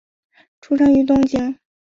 [0.61, 1.59] 出生于东京。